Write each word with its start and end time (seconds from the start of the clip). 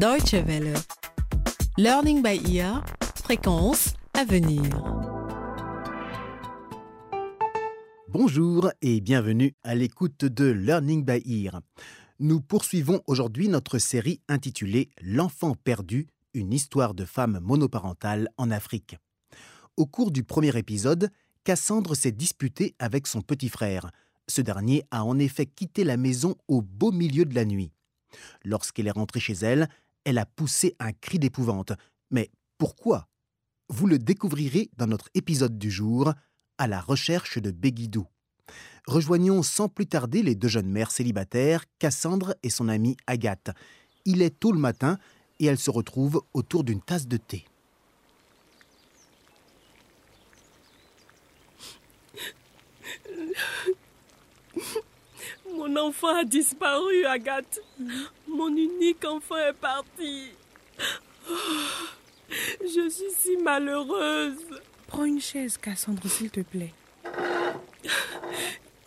Deutsche 0.00 0.32
Welle. 0.46 0.72
Learning 1.76 2.22
by 2.22 2.40
ear. 2.56 2.82
Fréquence 3.16 3.92
à 4.14 4.24
venir. 4.24 4.62
Bonjour 8.08 8.70
et 8.80 9.02
bienvenue 9.02 9.54
à 9.62 9.74
l'écoute 9.74 10.24
de 10.24 10.46
Learning 10.46 11.04
by 11.04 11.22
Ear. 11.26 11.60
Nous 12.18 12.40
poursuivons 12.40 13.02
aujourd'hui 13.06 13.48
notre 13.48 13.76
série 13.76 14.22
intitulée 14.26 14.88
L'enfant 15.02 15.54
perdu, 15.54 16.06
une 16.32 16.54
histoire 16.54 16.94
de 16.94 17.04
femme 17.04 17.38
monoparentale 17.42 18.30
en 18.38 18.50
Afrique. 18.50 18.96
Au 19.76 19.84
cours 19.84 20.12
du 20.12 20.24
premier 20.24 20.56
épisode, 20.56 21.10
Cassandre 21.44 21.94
s'est 21.94 22.10
disputée 22.10 22.74
avec 22.78 23.06
son 23.06 23.20
petit 23.20 23.50
frère. 23.50 23.90
Ce 24.28 24.40
dernier 24.40 24.82
a 24.90 25.04
en 25.04 25.18
effet 25.18 25.44
quitté 25.44 25.84
la 25.84 25.98
maison 25.98 26.36
au 26.48 26.62
beau 26.62 26.90
milieu 26.90 27.26
de 27.26 27.34
la 27.34 27.44
nuit. 27.44 27.70
Lorsqu'elle 28.46 28.86
est 28.86 28.92
rentrée 28.92 29.20
chez 29.20 29.34
elle, 29.34 29.68
elle 30.10 30.18
a 30.18 30.26
poussé 30.26 30.74
un 30.80 30.92
cri 30.92 31.20
d'épouvante. 31.20 31.72
Mais 32.10 32.30
pourquoi? 32.58 33.06
Vous 33.68 33.86
le 33.86 33.96
découvrirez 33.96 34.68
dans 34.76 34.88
notre 34.88 35.08
épisode 35.14 35.56
du 35.56 35.70
jour, 35.70 36.12
à 36.58 36.66
la 36.66 36.80
recherche 36.80 37.38
de 37.38 37.52
Béguidou. 37.52 38.08
Rejoignons 38.88 39.44
sans 39.44 39.68
plus 39.68 39.86
tarder 39.86 40.24
les 40.24 40.34
deux 40.34 40.48
jeunes 40.48 40.68
mères 40.68 40.90
célibataires, 40.90 41.64
Cassandre 41.78 42.34
et 42.42 42.50
son 42.50 42.68
amie 42.68 42.96
Agathe. 43.06 43.50
Il 44.04 44.20
est 44.20 44.36
tôt 44.36 44.50
le 44.50 44.58
matin 44.58 44.98
et 45.38 45.46
elles 45.46 45.58
se 45.58 45.70
retrouvent 45.70 46.24
autour 46.34 46.64
d'une 46.64 46.82
tasse 46.82 47.06
de 47.06 47.16
thé. 47.16 47.44
Mon 55.70 55.86
enfant 55.86 56.16
a 56.16 56.24
disparu, 56.24 57.04
Agathe. 57.06 57.60
Mon 58.26 58.48
unique 58.48 59.04
enfant 59.04 59.36
est 59.36 59.52
parti. 59.52 60.32
Oh, 61.30 61.34
je 62.62 62.88
suis 62.88 63.12
si 63.16 63.36
malheureuse. 63.36 64.60
Prends 64.88 65.04
une 65.04 65.20
chaise, 65.20 65.56
Cassandre, 65.58 66.08
s'il 66.08 66.30
te 66.30 66.40
plaît. 66.40 66.74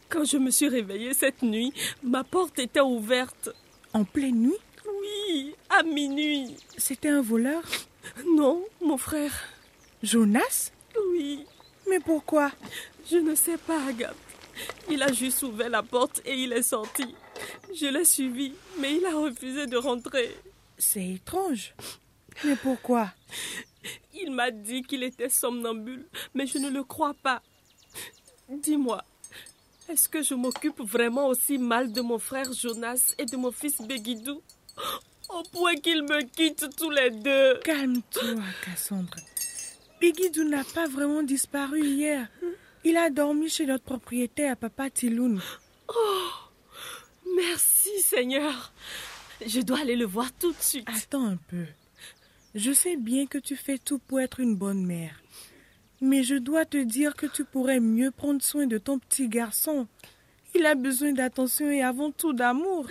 Quand 0.10 0.26
je 0.26 0.38
me 0.38 0.52
suis 0.52 0.68
réveillée 0.68 1.14
cette 1.14 1.42
nuit, 1.42 1.72
ma 2.04 2.26
porte 2.26 2.60
était 2.60 2.82
ouverte. 2.82 3.50
En 3.94 4.04
pleine 4.04 4.42
nuit? 4.42 4.60
Oui, 4.86 5.56
à 5.70 5.84
minuit. 5.84 6.58
C'était 6.78 7.10
un 7.10 7.22
voleur? 7.22 7.64
Non, 8.28 8.62
mon 8.82 8.98
frère. 8.98 9.32
Jonas? 10.02 10.72
Oui, 11.12 11.46
Mais 11.90 12.02
pourquoi? 12.02 12.52
Je 13.10 13.18
ne 13.18 13.36
sais 13.36 13.58
pas, 13.58 13.80
Agathe. 13.88 14.33
Il 14.90 15.02
a 15.02 15.12
juste 15.12 15.44
ouvert 15.44 15.70
la 15.70 15.84
porte 15.84 16.22
et 16.26 16.36
il 16.36 16.54
est 16.54 16.64
sorti. 16.64 17.16
Je 17.74 17.88
l'ai 17.88 18.06
suivi, 18.06 18.54
mais 18.80 18.96
il 18.96 19.06
a 19.06 19.16
refusé 19.16 19.68
de 19.68 19.78
rentrer. 19.78 20.36
C'est 20.78 21.06
étrange. 21.06 21.74
Mais 22.44 22.56
pourquoi? 22.56 23.12
Il 24.14 24.32
m'a 24.32 24.52
dit 24.52 24.84
qu'il 24.84 25.04
était 25.04 25.30
somnambule, 25.30 26.06
mais 26.34 26.48
je 26.48 26.58
ne 26.58 26.70
le 26.70 26.84
crois 26.84 27.14
pas. 27.22 27.42
Dis-moi, 28.50 29.04
est-ce 29.90 30.08
que 30.08 30.22
je 30.22 30.34
m'occupe 30.34 30.80
vraiment 30.82 31.28
aussi 31.28 31.58
mal 31.58 31.92
de 31.92 32.02
mon 32.02 32.20
frère 32.20 32.52
Jonas 32.54 33.16
et 33.18 33.26
de 33.26 33.36
mon 33.36 33.52
fils 33.52 33.82
Béguidou 33.82 34.42
Au 35.30 35.44
point 35.52 35.76
qu'ils 35.76 36.04
me 36.04 36.22
quittent 36.24 36.76
tous 36.78 36.90
les 36.90 37.10
deux. 37.10 37.60
Calme-toi, 37.64 38.36
Cassandre. 38.64 39.18
Bigidou 40.00 40.44
n'a 40.44 40.64
pas 40.64 40.88
vraiment 40.88 41.24
disparu 41.24 41.82
hier. 41.84 42.28
Il 42.86 42.98
a 42.98 43.10
dormi 43.10 43.50
chez 43.50 43.66
notre 43.66 43.84
propriétaire, 43.86 44.58
Papa 44.58 44.90
Tiloun. 44.90 45.40
Merci 47.36 47.90
Seigneur. 48.02 48.74
Je 49.46 49.62
dois 49.62 49.80
aller 49.80 49.96
le 49.96 50.06
voir 50.06 50.32
tout 50.34 50.52
de 50.52 50.62
suite. 50.62 50.88
Attends 50.88 51.26
un 51.26 51.38
peu. 51.38 51.66
Je 52.56 52.72
sais 52.72 52.98
bien 52.98 53.26
que 53.26 53.38
tu 53.38 53.56
fais 53.56 53.78
tout 53.78 54.00
pour 54.00 54.20
être 54.20 54.40
une 54.40 54.56
bonne 54.56 54.86
mère. 54.86 55.22
Mais 56.02 56.24
je 56.24 56.36
dois 56.36 56.66
te 56.66 56.78
dire 56.78 57.16
que 57.16 57.26
tu 57.26 57.46
pourrais 57.46 57.80
mieux 57.80 58.12
prendre 58.12 58.42
soin 58.42 58.68
de 58.68 58.78
ton 58.78 59.00
petit 59.00 59.30
garçon. 59.30 59.88
Il 60.54 60.66
a 60.66 60.76
besoin 60.76 61.14
d'attention 61.14 61.70
et 61.72 61.82
avant 61.82 62.12
tout 62.12 62.34
d'amour. 62.34 62.88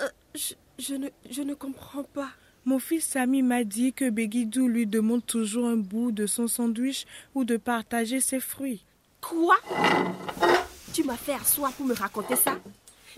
Euh, 0.00 0.08
je, 0.34 0.54
je 0.78 0.94
ne, 0.94 1.08
je 1.30 1.42
ne 1.42 1.54
comprends 1.54 2.04
pas. 2.04 2.30
Mon 2.66 2.78
fils 2.78 3.06
Samy 3.06 3.42
m'a 3.42 3.64
dit 3.64 3.94
que 3.94 4.10
Begidou 4.10 4.68
lui 4.68 4.86
demande 4.86 5.24
toujours 5.24 5.66
un 5.66 5.78
bout 5.78 6.12
de 6.12 6.26
son 6.26 6.46
sandwich 6.46 7.06
ou 7.34 7.44
de 7.44 7.56
partager 7.56 8.20
ses 8.20 8.38
fruits. 8.38 8.84
Quoi? 9.20 9.56
Tu 10.92 11.04
m'as 11.04 11.16
fait 11.16 11.34
asseoir 11.34 11.72
pour 11.72 11.86
me 11.86 11.94
raconter 11.94 12.36
ça? 12.36 12.58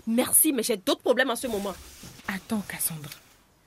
Merci, 0.05 0.51
mais 0.51 0.63
j'ai 0.63 0.77
d'autres 0.77 1.01
problèmes 1.01 1.29
en 1.29 1.35
ce 1.35 1.47
moment. 1.47 1.73
Attends, 2.27 2.63
Cassandre. 2.67 3.09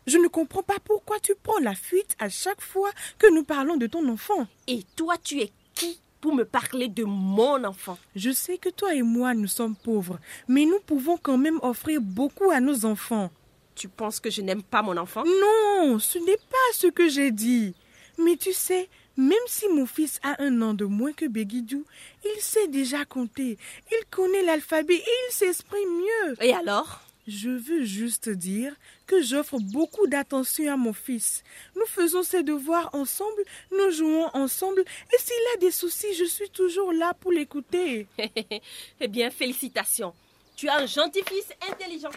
Je 0.06 0.18
ne 0.18 0.28
comprends 0.28 0.62
pas 0.62 0.78
pourquoi 0.84 1.18
tu 1.18 1.34
prends 1.42 1.58
la 1.58 1.74
fuite 1.74 2.14
à 2.20 2.28
chaque 2.28 2.60
fois 2.60 2.90
que 3.18 3.32
nous 3.32 3.42
parlons 3.42 3.76
de 3.76 3.86
ton 3.86 4.08
enfant. 4.08 4.46
Et 4.68 4.84
toi, 4.94 5.16
tu 5.22 5.40
es 5.40 5.50
qui 5.74 6.00
pour 6.20 6.34
me 6.34 6.44
parler 6.44 6.88
de 6.88 7.04
mon 7.04 7.64
enfant? 7.64 7.98
Je 8.14 8.30
sais 8.30 8.58
que 8.58 8.68
toi 8.68 8.94
et 8.94 9.02
moi, 9.02 9.34
nous 9.34 9.48
sommes 9.48 9.74
pauvres, 9.74 10.18
mais 10.46 10.64
nous 10.64 10.78
pouvons 10.80 11.16
quand 11.16 11.38
même 11.38 11.58
offrir 11.62 12.00
beaucoup 12.00 12.50
à 12.50 12.60
nos 12.60 12.84
enfants. 12.84 13.30
Tu 13.74 13.88
penses 13.88 14.20
que 14.20 14.30
je 14.30 14.42
n'aime 14.42 14.62
pas 14.62 14.82
mon 14.82 14.96
enfant? 14.96 15.24
Non, 15.24 15.98
ce 15.98 16.18
n'est 16.18 16.36
pas 16.36 16.72
ce 16.72 16.86
que 16.86 17.08
j'ai 17.08 17.30
dit. 17.30 17.74
Mais 18.18 18.36
tu 18.36 18.52
sais, 18.52 18.88
même 19.16 19.38
si 19.46 19.68
mon 19.68 19.86
fils 19.86 20.20
a 20.22 20.42
un 20.42 20.62
an 20.62 20.74
de 20.74 20.84
moins 20.84 21.12
que 21.12 21.26
Begidou, 21.26 21.84
il 22.24 22.40
sait 22.40 22.68
déjà 22.68 23.04
compter, 23.04 23.58
il 23.90 24.06
connaît 24.10 24.42
l'alphabet 24.42 24.96
et 24.96 25.14
il 25.28 25.32
s'exprime 25.32 26.00
mieux. 26.00 26.36
Et 26.42 26.52
alors? 26.52 27.00
Je 27.26 27.50
veux 27.50 27.84
juste 27.84 28.28
dire 28.28 28.72
que 29.06 29.20
j'offre 29.20 29.58
beaucoup 29.58 30.06
d'attention 30.06 30.72
à 30.72 30.76
mon 30.76 30.92
fils. 30.92 31.42
Nous 31.74 31.86
faisons 31.86 32.22
ses 32.22 32.44
devoirs 32.44 32.90
ensemble, 32.92 33.42
nous 33.72 33.90
jouons 33.90 34.28
ensemble, 34.32 34.80
et 34.82 35.18
s'il 35.18 35.54
a 35.54 35.56
des 35.58 35.72
soucis, 35.72 36.14
je 36.14 36.24
suis 36.24 36.50
toujours 36.50 36.92
là 36.92 37.14
pour 37.14 37.32
l'écouter. 37.32 38.06
Eh 39.00 39.08
bien, 39.08 39.30
félicitations. 39.30 40.14
Tu 40.56 40.68
as 40.68 40.78
un 40.78 40.86
gentil 40.86 41.22
fils 41.26 41.48
intelligent. 41.68 42.10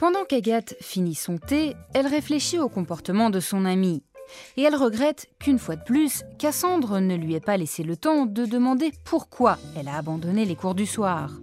Pendant 0.00 0.24
qu'Agathe 0.24 0.76
finit 0.80 1.14
son 1.14 1.36
thé, 1.36 1.76
elle 1.92 2.06
réfléchit 2.06 2.58
au 2.58 2.70
comportement 2.70 3.28
de 3.28 3.38
son 3.38 3.66
amie. 3.66 4.02
Et 4.56 4.62
elle 4.62 4.74
regrette 4.74 5.26
qu'une 5.38 5.58
fois 5.58 5.76
de 5.76 5.84
plus, 5.84 6.24
Cassandre 6.38 7.00
ne 7.00 7.16
lui 7.16 7.34
ait 7.34 7.40
pas 7.40 7.58
laissé 7.58 7.82
le 7.82 7.98
temps 7.98 8.24
de 8.24 8.46
demander 8.46 8.92
pourquoi 9.04 9.58
elle 9.76 9.88
a 9.88 9.98
abandonné 9.98 10.46
les 10.46 10.56
cours 10.56 10.74
du 10.74 10.86
soir. 10.86 11.38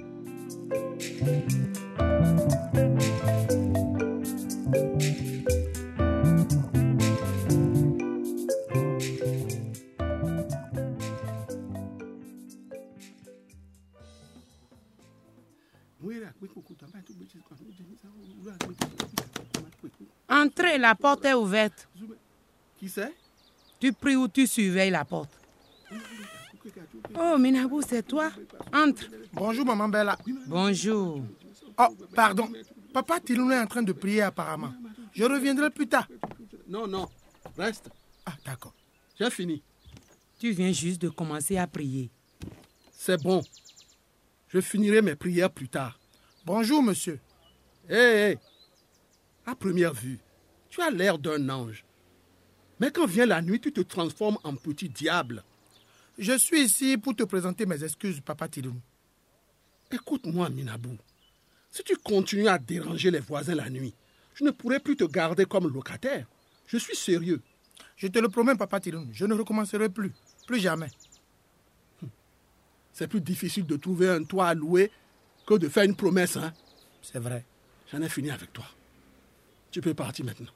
Entrez, 20.29 20.77
la 20.77 20.95
porte 20.95 21.25
est 21.25 21.33
ouverte. 21.33 21.87
Qui 22.77 22.89
c'est? 22.89 23.13
Tu 23.79 23.93
pries 23.93 24.15
ou 24.15 24.27
tu 24.27 24.45
surveilles 24.47 24.91
la 24.91 25.05
porte. 25.05 25.31
Oh, 27.17 27.37
Minabou, 27.37 27.81
c'est 27.81 28.03
toi 28.03 28.31
Entre. 28.73 29.05
Bonjour, 29.33 29.65
maman 29.65 29.87
Bella. 29.87 30.17
Bonjour. 30.47 31.23
Oh, 31.77 31.87
pardon. 32.13 32.49
Papa 32.93 33.19
Tiloun 33.19 33.51
est 33.51 33.59
en 33.59 33.67
train 33.67 33.83
de 33.83 33.93
prier 33.93 34.21
apparemment. 34.23 34.73
Je 35.13 35.23
reviendrai 35.23 35.69
plus 35.69 35.87
tard. 35.87 36.07
Non, 36.67 36.87
non, 36.87 37.07
reste. 37.57 37.89
Ah, 38.25 38.33
d'accord. 38.45 38.73
J'ai 39.19 39.29
fini. 39.29 39.63
Tu 40.39 40.51
viens 40.51 40.71
juste 40.71 41.01
de 41.01 41.09
commencer 41.09 41.57
à 41.57 41.65
prier. 41.67 42.11
C'est 42.91 43.21
bon. 43.21 43.41
Je 44.49 44.61
finirai 44.61 45.01
mes 45.01 45.15
prières 45.15 45.51
plus 45.51 45.69
tard. 45.69 45.96
Bonjour, 46.47 46.81
monsieur. 46.81 47.19
Hé, 47.89 48.31
hé. 48.31 48.37
À 49.45 49.53
première 49.53 49.93
vue, 49.93 50.17
tu 50.69 50.81
as 50.81 50.89
l'air 50.89 51.19
d'un 51.19 51.49
ange. 51.49 51.83
Mais 52.79 52.89
quand 52.89 53.05
vient 53.05 53.25
la 53.25 53.41
nuit, 53.41 53.59
tu 53.59 53.73
te 53.73 53.81
transformes 53.81 54.37
en 54.45 54.55
petit 54.55 54.87
diable. 54.87 55.43
Je 56.17 56.37
suis 56.37 56.61
ici 56.61 56.97
pour 56.97 57.17
te 57.17 57.23
présenter 57.23 57.65
mes 57.65 57.83
excuses, 57.83 58.21
papa 58.21 58.47
Tiloun. 58.47 58.79
Écoute-moi, 59.91 60.47
Minabou. 60.49 60.97
Si 61.69 61.83
tu 61.83 61.97
continues 61.97 62.47
à 62.47 62.57
déranger 62.57 63.11
les 63.11 63.19
voisins 63.19 63.55
la 63.55 63.69
nuit, 63.69 63.93
je 64.33 64.45
ne 64.45 64.51
pourrai 64.51 64.79
plus 64.79 64.95
te 64.95 65.03
garder 65.03 65.43
comme 65.43 65.67
locataire. 65.67 66.27
Je 66.65 66.77
suis 66.77 66.95
sérieux. 66.95 67.41
Je 67.97 68.07
te 68.07 68.19
le 68.19 68.29
promets, 68.29 68.55
papa 68.55 68.79
Tiloun. 68.79 69.09
Je 69.11 69.25
ne 69.25 69.33
recommencerai 69.33 69.89
plus. 69.89 70.13
Plus 70.45 70.61
jamais. 70.61 70.91
C'est 72.93 73.09
plus 73.09 73.19
difficile 73.19 73.65
de 73.65 73.75
trouver 73.75 74.07
un 74.07 74.23
toit 74.23 74.47
à 74.47 74.53
louer 74.53 74.91
que 75.47 75.55
de 75.55 75.69
faire 75.69 75.83
une 75.85 75.95
promesse, 75.95 76.37
hein 76.37 76.53
C'est 77.01 77.19
vrai. 77.19 77.43
J'en 77.91 78.01
ai 78.01 78.09
fini 78.09 78.29
avec 78.29 78.51
toi. 78.51 78.65
Tu 79.71 79.81
peux 79.81 79.93
partir 79.93 80.25
maintenant. 80.25 80.51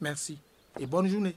Merci. 0.00 0.38
Et 0.78 0.86
bonne 0.86 1.08
journée. 1.08 1.34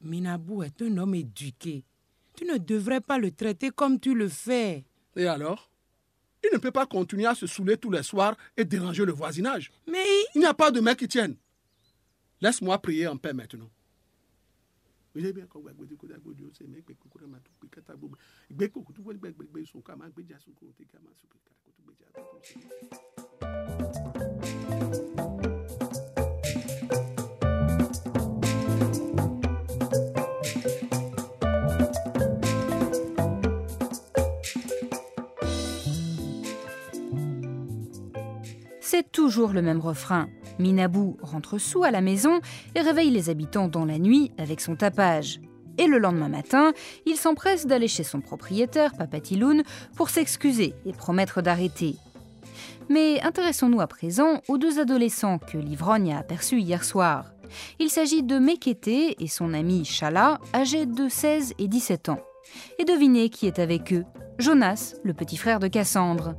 Minabou 0.00 0.64
est 0.64 0.82
un 0.82 0.98
homme 0.98 1.14
éduqué. 1.14 1.84
Tu 2.34 2.44
ne 2.44 2.58
devrais 2.58 3.00
pas 3.00 3.18
le 3.18 3.30
traiter 3.30 3.70
comme 3.70 4.00
tu 4.00 4.14
le 4.14 4.28
fais. 4.28 4.84
Et 5.14 5.26
alors? 5.26 5.70
Il 6.42 6.50
ne 6.52 6.58
peut 6.58 6.72
pas 6.72 6.86
continuer 6.86 7.26
à 7.26 7.36
se 7.36 7.46
saouler 7.46 7.76
tous 7.76 7.90
les 7.92 8.02
soirs 8.02 8.36
et 8.56 8.64
déranger 8.64 9.04
le 9.04 9.12
voisinage. 9.12 9.70
Mais 9.86 10.04
Il 10.34 10.40
n'y 10.40 10.46
a 10.46 10.54
pas 10.54 10.72
de 10.72 10.80
main 10.80 10.96
qui 10.96 11.06
tienne. 11.06 11.36
Laisse-moi 12.40 12.78
prier 12.82 13.06
en 13.06 13.16
paix 13.16 13.32
maintenant. 13.32 13.70
C'est 38.80 39.10
toujours 39.10 39.52
le 39.52 39.62
même 39.62 39.80
refrain. 39.80 40.28
Minabou 40.58 41.16
rentre 41.22 41.58
sous 41.58 41.84
à 41.84 41.90
la 41.90 42.00
maison 42.00 42.40
et 42.74 42.80
réveille 42.80 43.10
les 43.10 43.30
habitants 43.30 43.68
dans 43.68 43.84
la 43.84 43.98
nuit 43.98 44.32
avec 44.38 44.60
son 44.60 44.76
tapage. 44.76 45.40
Et 45.78 45.86
le 45.86 45.98
lendemain 45.98 46.28
matin, 46.28 46.72
il 47.06 47.16
s'empresse 47.16 47.66
d'aller 47.66 47.88
chez 47.88 48.04
son 48.04 48.20
propriétaire, 48.20 48.92
Papatiloun, 48.94 49.62
pour 49.96 50.10
s'excuser 50.10 50.74
et 50.84 50.92
promettre 50.92 51.42
d'arrêter. 51.42 51.96
Mais 52.88 53.20
intéressons-nous 53.22 53.80
à 53.80 53.86
présent 53.86 54.42
aux 54.48 54.58
deux 54.58 54.78
adolescents 54.78 55.38
que 55.38 55.56
l'ivrogne 55.56 56.12
a 56.12 56.18
aperçus 56.18 56.60
hier 56.60 56.84
soir. 56.84 57.32
Il 57.78 57.90
s'agit 57.90 58.22
de 58.22 58.38
Mekete 58.38 59.16
et 59.18 59.28
son 59.28 59.54
ami 59.54 59.84
Chala, 59.84 60.40
âgés 60.54 60.86
de 60.86 61.08
16 61.08 61.54
et 61.58 61.68
17 61.68 62.08
ans. 62.08 62.20
Et 62.78 62.84
devinez 62.84 63.30
qui 63.30 63.46
est 63.46 63.58
avec 63.58 63.92
eux 63.92 64.04
Jonas, 64.38 64.94
le 65.04 65.14
petit 65.14 65.36
frère 65.36 65.60
de 65.60 65.68
Cassandre. 65.68 66.34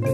Bon, 0.00 0.06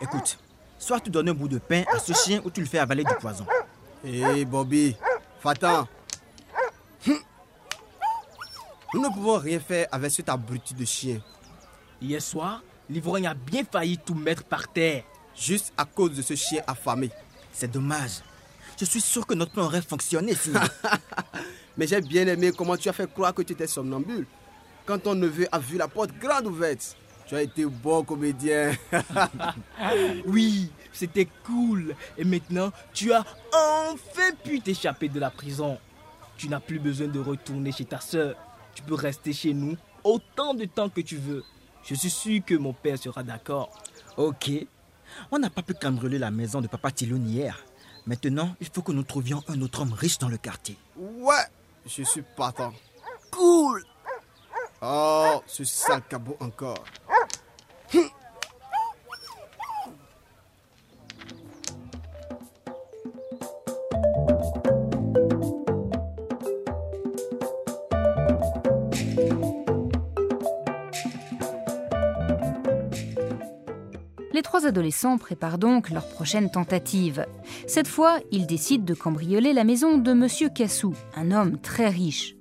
écoute. 0.00 0.38
Soit 0.78 1.00
tu 1.00 1.08
donnes 1.10 1.30
un 1.30 1.34
bout 1.34 1.48
de 1.48 1.58
pain 1.58 1.84
à 1.90 1.98
ce 1.98 2.12
chien 2.12 2.42
ou 2.44 2.50
tu 2.50 2.60
le 2.60 2.66
fais 2.66 2.78
avaler 2.78 3.04
du 3.04 3.14
poison. 3.14 3.46
Hé 4.04 4.44
Bobby, 4.44 4.94
Fatan. 5.40 5.88
Nous 8.92 9.00
ne 9.00 9.08
pouvons 9.08 9.38
rien 9.38 9.58
faire 9.60 9.86
avec 9.90 10.10
cet 10.10 10.28
abruti 10.28 10.74
de 10.74 10.84
chien. 10.84 11.20
Hier 12.00 12.22
soir, 12.22 12.62
l'ivrogne 12.88 13.26
a 13.26 13.34
bien 13.34 13.64
failli 13.64 13.98
tout 13.98 14.14
mettre 14.14 14.44
par 14.44 14.68
terre. 14.68 15.02
Juste 15.36 15.72
à 15.76 15.84
cause 15.84 16.16
de 16.16 16.22
ce 16.22 16.34
chien 16.34 16.62
affamé. 16.66 17.10
C'est 17.52 17.70
dommage. 17.70 18.22
Je 18.78 18.84
suis 18.84 19.00
sûr 19.00 19.26
que 19.26 19.34
notre 19.34 19.52
plan 19.52 19.64
aurait 19.64 19.82
fonctionné 19.82 20.34
sinon. 20.34 20.60
Mais 21.76 21.88
j'ai 21.88 22.00
bien 22.00 22.26
aimé 22.28 22.52
comment 22.56 22.76
tu 22.76 22.88
as 22.88 22.92
fait 22.92 23.12
croire 23.12 23.34
que 23.34 23.42
tu 23.42 23.52
étais 23.52 23.66
somnambule. 23.66 24.26
Quand 24.86 24.98
ton 24.98 25.14
neveu 25.16 25.48
a 25.50 25.58
vu 25.58 25.76
la 25.76 25.88
porte 25.88 26.10
grande 26.18 26.46
ouverte. 26.46 26.96
Tu 27.26 27.34
as 27.34 27.42
été 27.42 27.66
bon 27.66 28.04
comédien. 28.04 28.72
oui, 30.26 30.70
c'était 30.92 31.28
cool. 31.44 31.94
Et 32.16 32.24
maintenant, 32.24 32.72
tu 32.94 33.12
as 33.12 33.24
enfin 33.52 34.30
pu 34.42 34.60
t'échapper 34.60 35.08
de 35.08 35.20
la 35.20 35.30
prison. 35.30 35.78
Tu 36.36 36.48
n'as 36.48 36.60
plus 36.60 36.78
besoin 36.78 37.08
de 37.08 37.18
retourner 37.18 37.72
chez 37.72 37.84
ta 37.84 38.00
sœur. 38.00 38.36
Tu 38.74 38.82
peux 38.82 38.94
rester 38.94 39.32
chez 39.32 39.52
nous 39.52 39.76
autant 40.04 40.54
de 40.54 40.64
temps 40.64 40.88
que 40.88 41.00
tu 41.00 41.16
veux. 41.16 41.44
Je 41.88 41.94
suis 41.94 42.10
sûr 42.10 42.44
que 42.44 42.54
mon 42.54 42.74
père 42.74 42.98
sera 42.98 43.22
d'accord. 43.22 43.70
Ok. 44.18 44.50
On 45.30 45.38
n'a 45.38 45.48
pas 45.48 45.62
pu 45.62 45.72
cambrioler 45.72 46.18
la 46.18 46.30
maison 46.30 46.60
de 46.60 46.66
Papa 46.66 46.90
Tiloun 46.90 47.26
hier. 47.26 47.64
Maintenant, 48.04 48.54
il 48.60 48.68
faut 48.68 48.82
que 48.82 48.92
nous 48.92 49.04
trouvions 49.04 49.42
un 49.48 49.58
autre 49.62 49.80
homme 49.80 49.94
riche 49.94 50.18
dans 50.18 50.28
le 50.28 50.36
quartier. 50.36 50.76
Ouais, 50.98 51.46
je 51.86 52.02
suis 52.02 52.22
partant. 52.36 52.74
Cool. 53.30 53.82
Oh, 54.82 55.42
ce 55.46 55.64
sale 55.64 56.02
cabot 56.06 56.36
encore. 56.40 56.84
Les 74.38 74.42
trois 74.42 74.66
adolescents 74.66 75.18
préparent 75.18 75.58
donc 75.58 75.90
leur 75.90 76.06
prochaine 76.06 76.48
tentative. 76.48 77.26
Cette 77.66 77.88
fois, 77.88 78.20
ils 78.30 78.46
décident 78.46 78.84
de 78.84 78.94
cambrioler 78.94 79.52
la 79.52 79.64
maison 79.64 79.98
de 79.98 80.12
Monsieur 80.12 80.48
Cassou, 80.48 80.94
un 81.16 81.32
homme 81.32 81.58
très 81.58 81.88
riche. 81.88 82.36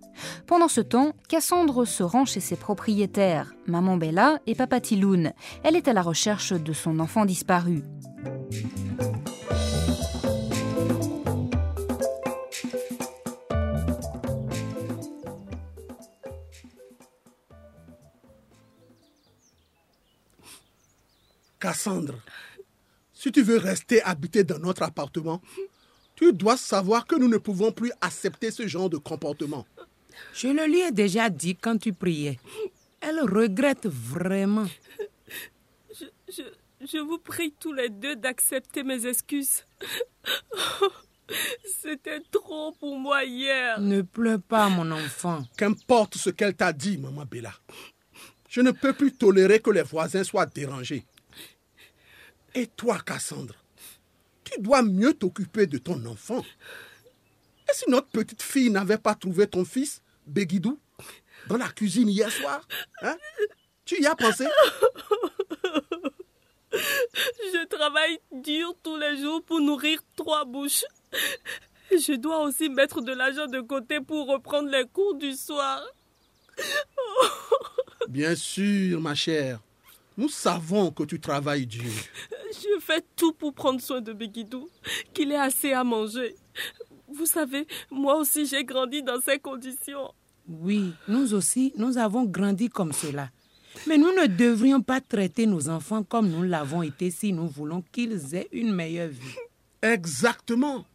Pendant 0.46 0.68
ce 0.68 0.80
temps, 0.80 1.14
Cassandre 1.28 1.86
se 1.86 2.04
rend 2.04 2.26
chez 2.26 2.40
ses 2.40 2.56
propriétaires, 2.56 3.56
Maman 3.66 3.98
Bella 3.98 4.38
et 4.46 4.54
Papa 4.54 4.80
Tiloun. 4.80 5.34
Elle 5.64 5.76
est 5.76 5.88
à 5.88 5.94
la 5.94 6.04
recherche 6.04 6.54
de 6.54 6.72
son 6.72 7.00
enfant 7.00 7.26
disparu. 7.26 7.82
Cassandre, 21.68 22.14
si 23.12 23.30
tu 23.30 23.42
veux 23.42 23.58
rester 23.58 24.02
habiter 24.04 24.46
dans 24.46 24.58
notre 24.58 24.84
appartement, 24.84 25.42
tu 26.16 26.32
dois 26.32 26.56
savoir 26.56 27.06
que 27.06 27.18
nous 27.18 27.28
ne 27.28 27.38
pouvons 27.38 27.74
plus 27.74 27.92
accepter 28.00 28.52
ce 28.52 28.66
genre 28.70 28.90
de 28.90 28.96
comportement. 28.96 29.66
je 30.34 30.48
le 30.48 30.66
lui 30.66 30.80
ai 30.80 30.92
déjà 30.94 31.30
dit 31.30 31.58
quand 31.58 31.78
tu 31.78 31.92
priais. 31.92 32.40
Elle 33.02 33.20
regrette 33.20 33.86
vraiment. 33.86 34.66
Je, 35.94 36.06
je, 36.30 36.44
je 36.90 37.00
vous 37.00 37.18
prie 37.18 37.54
tous 37.60 37.74
les 37.74 37.90
deux 37.90 38.16
d'accepter 38.16 38.84
mes 38.84 39.06
excuses. 39.06 39.66
C'était 41.82 42.22
trop 42.32 42.72
pour 42.80 42.98
moi 42.98 43.26
hier. 43.26 43.78
Ne 43.82 44.04
pleure 44.04 44.42
pas, 44.42 44.70
mon 44.70 44.90
enfant. 44.90 45.44
Qu'importe 45.58 46.16
ce 46.16 46.30
qu'elle 46.30 46.56
t'a 46.56 46.72
dit, 46.72 46.98
maman 46.98 47.26
Bella. 47.30 47.52
Je 48.48 48.62
ne 48.62 48.72
peux 48.72 48.94
plus 48.94 49.12
tolérer 49.12 49.60
que 49.60 49.72
les 49.72 49.82
voisins 49.84 50.24
soient 50.24 50.46
dérangés. 50.46 51.06
Et 52.58 52.66
toi, 52.66 52.98
Cassandre, 53.06 53.54
tu 54.44 54.60
dois 54.60 54.82
mieux 54.82 55.14
t'occuper 55.14 55.68
de 55.68 55.78
ton 55.78 56.04
enfant. 56.08 56.44
Et 57.70 57.74
si 57.74 57.88
notre 57.88 58.08
petite 58.08 58.42
fille 58.42 58.72
n'avait 58.72 58.98
pas 58.98 59.14
trouvé 59.14 59.46
ton 59.46 59.64
fils, 59.64 60.02
Béguidou, 60.26 60.80
dans 61.50 61.58
la 61.58 61.70
cuisine 61.70 62.10
hier 62.10 62.32
soir 62.32 62.68
hein? 63.04 63.16
Tu 63.86 64.02
y 64.02 64.08
as 64.08 64.16
pensé? 64.16 64.48
Je 66.74 67.68
travaille 67.68 68.20
dur 68.32 68.74
tous 68.82 68.98
les 68.98 69.22
jours 69.22 69.44
pour 69.44 69.62
nourrir 69.62 70.02
trois 70.16 70.44
bouches. 70.44 70.84
Je 71.92 72.16
dois 72.16 72.40
aussi 72.40 72.70
mettre 72.70 73.02
de 73.02 73.14
l'argent 73.14 73.46
de 73.46 73.62
côté 73.62 74.02
pour 74.02 74.28
reprendre 74.28 74.72
les 74.72 74.88
cours 74.88 75.14
du 75.14 75.34
soir. 75.34 75.80
Bien 78.10 78.36
sûr, 78.36 79.00
ma 79.00 79.14
chère. 79.14 79.60
Nous 80.18 80.30
savons 80.30 80.90
que 80.90 81.04
tu 81.04 81.20
travailles 81.20 81.68
dur. 81.68 81.94
Je 82.52 82.80
fais 82.80 83.04
tout 83.16 83.34
pour 83.34 83.54
prendre 83.54 83.82
soin 83.82 84.02
de 84.02 84.14
Béguidou, 84.14 84.70
qu'il 85.14 85.32
ait 85.32 85.36
assez 85.36 85.74
à 85.74 85.84
manger. 85.84 86.36
Vous 87.08 87.26
savez, 87.26 87.68
moi 87.90 88.16
aussi 88.18 88.46
j'ai 88.46 88.64
grandi 88.64 89.04
dans 89.04 89.20
ces 89.22 89.40
conditions. 89.40 90.14
Oui, 90.48 90.94
nous 91.08 91.34
aussi, 91.34 91.74
nous 91.78 91.98
avons 91.98 92.24
grandi 92.24 92.70
comme 92.70 92.94
cela. 92.94 93.30
Mais 93.86 93.98
nous 93.98 94.12
ne 94.14 94.28
devrions 94.28 94.82
pas 94.82 95.02
traiter 95.02 95.46
nos 95.46 95.70
enfants 95.70 96.04
comme 96.04 96.30
nous 96.30 96.44
l'avons 96.44 96.82
été 96.82 97.12
si 97.12 97.34
nous 97.34 97.48
voulons 97.48 97.84
qu'ils 97.92 98.34
aient 98.34 98.48
une 98.52 98.74
meilleure 98.74 99.10
vie. 99.10 99.36
Exactement. 99.82 100.86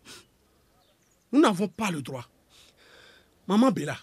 Nous 1.31 1.41
n'avons 1.41 1.69
pas 1.69 1.91
le 1.91 2.03
droit. 2.03 2.27
Maman 3.47 3.71
Bella, 3.71 3.97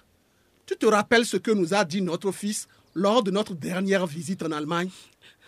tu 0.65 0.75
te 0.75 0.85
rappelles 0.85 1.25
ce 1.25 1.37
que 1.37 1.51
nous 1.51 1.73
a 1.73 1.83
dit 1.83 2.01
notre 2.01 2.31
fils 2.31 2.67
lors 2.93 3.23
de 3.23 3.31
notre 3.31 3.53
dernière 3.55 4.05
visite 4.05 4.43
en 4.43 4.51
Allemagne? 4.51 4.89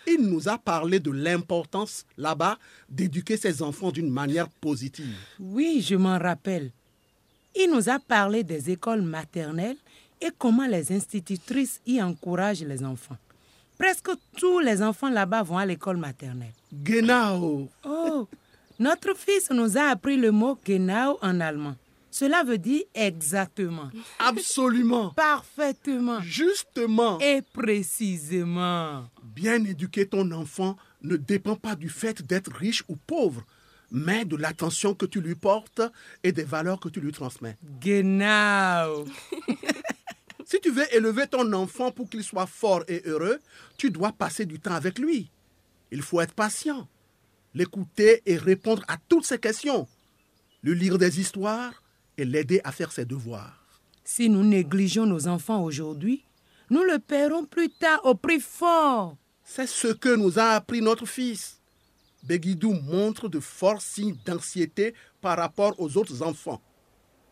Il 0.06 0.22
nous 0.22 0.48
a 0.48 0.58
parlé 0.58 1.00
de 1.00 1.10
l'importance 1.10 2.04
là-bas 2.16 2.58
d'éduquer 2.88 3.36
ses 3.36 3.62
enfants 3.62 3.90
d'une 3.90 4.10
manière 4.10 4.48
positive. 4.48 5.14
Oui, 5.38 5.84
je 5.86 5.94
m'en 5.94 6.18
rappelle. 6.18 6.70
Il 7.54 7.70
nous 7.70 7.88
a 7.88 7.98
parlé 7.98 8.42
des 8.44 8.70
écoles 8.70 9.02
maternelles 9.02 9.76
et 10.20 10.30
comment 10.38 10.66
les 10.66 10.92
institutrices 10.92 11.80
y 11.86 12.00
encouragent 12.00 12.64
les 12.64 12.82
enfants. 12.84 13.16
Presque 13.78 14.10
tous 14.36 14.60
les 14.60 14.82
enfants 14.82 15.10
là-bas 15.10 15.42
vont 15.42 15.58
à 15.58 15.66
l'école 15.66 15.96
maternelle. 15.96 16.52
Genau. 16.72 17.68
Oh, 17.84 18.28
notre 18.78 19.14
fils 19.16 19.50
nous 19.50 19.76
a 19.76 19.90
appris 19.90 20.16
le 20.16 20.30
mot 20.30 20.58
genau 20.64 21.18
en 21.20 21.40
allemand. 21.40 21.74
Cela 22.10 22.44
veut 22.44 22.58
dire 22.58 22.82
exactement. 22.94 23.90
Absolument. 24.18 25.10
Parfaitement. 25.16 26.20
Justement. 26.20 27.18
Et 27.20 27.40
précisément. 27.54 29.04
Bien 29.34 29.64
éduquer 29.64 30.06
ton 30.06 30.30
enfant 30.32 30.76
ne 31.02 31.16
dépend 31.16 31.56
pas 31.56 31.74
du 31.74 31.88
fait 31.88 32.22
d'être 32.22 32.52
riche 32.52 32.84
ou 32.88 32.96
pauvre, 32.96 33.44
mais 33.90 34.24
de 34.24 34.36
l'attention 34.36 34.94
que 34.94 35.06
tu 35.06 35.20
lui 35.20 35.34
portes 35.34 35.82
et 36.22 36.32
des 36.32 36.44
valeurs 36.44 36.80
que 36.80 36.88
tu 36.88 37.00
lui 37.00 37.12
transmets. 37.12 37.56
Genau. 37.80 39.04
Si 40.44 40.60
tu 40.60 40.70
veux 40.70 40.94
élever 40.94 41.26
ton 41.26 41.50
enfant 41.54 41.92
pour 41.92 42.10
qu'il 42.10 42.22
soit 42.22 42.46
fort 42.46 42.84
et 42.86 43.00
heureux, 43.06 43.38
tu 43.78 43.90
dois 43.90 44.12
passer 44.12 44.44
du 44.44 44.60
temps 44.60 44.74
avec 44.74 44.98
lui. 44.98 45.30
Il 45.90 46.02
faut 46.02 46.20
être 46.20 46.34
patient, 46.34 46.88
l'écouter 47.54 48.20
et 48.26 48.36
répondre 48.36 48.84
à 48.86 48.98
toutes 49.08 49.24
ses 49.24 49.38
questions, 49.38 49.88
lui 50.62 50.78
lire 50.78 50.98
des 50.98 51.20
histoires 51.20 51.82
et 52.18 52.26
l'aider 52.26 52.60
à 52.64 52.72
faire 52.72 52.92
ses 52.92 53.06
devoirs. 53.06 53.80
Si 54.04 54.28
nous 54.28 54.44
négligeons 54.44 55.06
nos 55.06 55.26
enfants 55.26 55.64
aujourd'hui, 55.64 56.22
nous 56.68 56.82
le 56.82 56.98
paierons 56.98 57.46
plus 57.46 57.70
tard 57.70 58.00
au 58.04 58.14
prix 58.14 58.40
fort. 58.40 59.16
C'est 59.54 59.66
ce 59.66 59.88
que 59.88 60.16
nous 60.16 60.38
a 60.38 60.52
appris 60.52 60.80
notre 60.80 61.04
fils. 61.04 61.60
Begidou 62.22 62.72
montre 62.72 63.28
de 63.28 63.38
forts 63.38 63.82
signes 63.82 64.16
d'anxiété 64.24 64.94
par 65.20 65.36
rapport 65.36 65.78
aux 65.78 65.98
autres 65.98 66.22
enfants. 66.22 66.62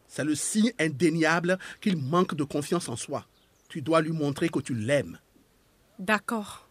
C'est 0.07 0.25
le 0.25 0.35
signe 0.35 0.71
indéniable 0.79 1.59
qu'il 1.81 1.97
manque 1.97 2.35
de 2.35 2.45
confiance 2.45 2.91
en 2.91 2.97
soi. 2.97 3.25
Tu 3.71 3.81
dois 3.81 4.03
lui 4.03 4.13
montrer 4.13 4.51
que 4.51 4.59
tu 4.59 4.75
l'aimes. 4.75 5.19
D'accord. 5.99 6.69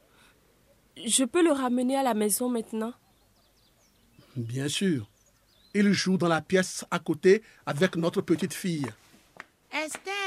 Je 1.04 1.24
peux 1.24 1.44
le 1.44 1.52
ramener 1.52 1.96
à 1.96 2.04
la 2.04 2.14
maison 2.14 2.48
maintenant? 2.48 2.94
Bien 4.36 4.68
sûr. 4.68 5.10
Il 5.74 5.94
joue 5.94 6.20
dans 6.20 6.28
la 6.28 6.42
pièce 6.42 6.86
à 6.92 7.00
côté 7.00 7.42
avec 7.66 7.96
notre 7.96 8.22
petite 8.22 8.54
fille. 8.54 8.86
Esther 9.72 10.14
Esther 10.14 10.19